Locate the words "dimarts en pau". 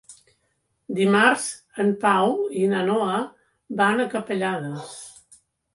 0.99-2.35